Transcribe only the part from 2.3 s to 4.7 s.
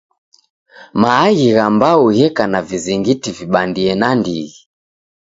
na vizingiti vibandie nandighi.